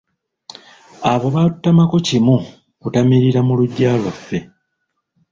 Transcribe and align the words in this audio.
Abo 1.11 1.27
baatutamako 1.35 1.97
kimu 2.07 2.35
kutamiirira 2.81 3.39
mu 3.47 3.53
luggya 3.59 3.91
lwaffe. 4.01 4.37